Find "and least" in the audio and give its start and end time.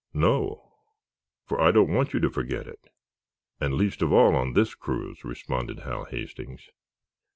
3.59-4.01